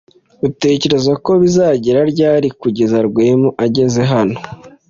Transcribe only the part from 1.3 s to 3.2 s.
bizageza ryari kugeza